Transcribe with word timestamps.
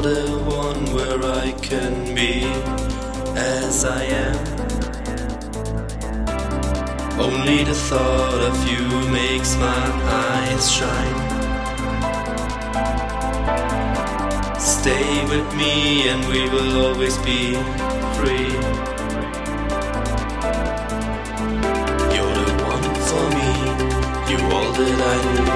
the 0.00 0.38
one 0.46 0.82
where 0.94 1.20
I 1.42 1.52
can 1.68 2.14
be 2.14 2.44
as 3.36 3.84
I 3.84 4.02
am. 4.04 4.36
Only 7.18 7.64
the 7.64 7.74
thought 7.74 8.40
of 8.50 8.56
you 8.70 8.82
makes 9.10 9.56
my 9.56 9.84
eyes 10.26 10.70
shine. 10.70 11.18
Stay 14.60 15.24
with 15.32 15.48
me 15.54 16.08
and 16.08 16.20
we 16.32 16.40
will 16.52 16.86
always 16.86 17.16
be 17.18 17.42
free. 18.18 18.52
You're 22.14 22.34
the 22.40 22.48
one 22.74 22.88
for 23.08 23.24
me, 23.38 23.50
you 24.30 24.38
all 24.54 24.72
that 24.78 25.00
I 25.12 25.44
need. 25.44 25.51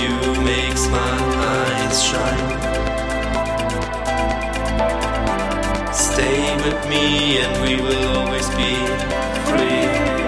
You 0.00 0.42
makes 0.42 0.86
my 0.88 1.14
eyes 1.54 2.02
shine. 2.02 2.48
Stay 5.92 6.56
with 6.64 6.88
me 6.88 7.38
and 7.38 7.52
we 7.64 7.76
will 7.82 8.08
always 8.18 8.48
be 8.50 8.72
free. 9.48 10.21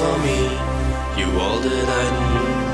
For 0.00 0.16
me, 0.26 0.40
you 1.18 1.26
all 1.44 1.58
that 1.66 1.88
I 2.02 2.04
need. 2.20 2.70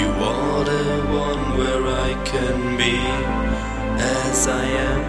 You 0.00 0.10
are 0.30 0.62
the 0.72 0.88
one 1.26 1.44
where 1.58 1.84
I 2.06 2.10
can 2.32 2.58
be 2.82 2.96
as 4.24 4.46
I 4.62 4.64
am. 4.90 5.02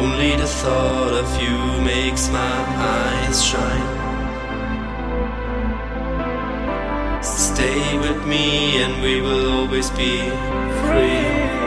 Only 0.00 0.32
the 0.42 0.50
thought 0.60 1.14
of 1.22 1.28
you 1.42 1.56
makes 1.92 2.24
my 2.30 2.56
eyes 2.96 3.38
shine. 3.50 3.90
Stay 7.22 7.82
with 7.98 8.20
me 8.26 8.46
and 8.82 8.94
we 9.02 9.20
will 9.20 9.44
always 9.58 9.90
be 9.90 10.14
free. 10.80 11.61